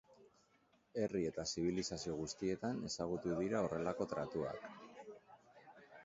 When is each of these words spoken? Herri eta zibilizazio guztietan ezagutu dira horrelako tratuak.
Herri 1.01 1.19
eta 1.31 1.43
zibilizazio 1.49 2.15
guztietan 2.21 2.79
ezagutu 2.89 3.35
dira 3.41 3.61
horrelako 3.67 4.07
tratuak. 4.15 4.65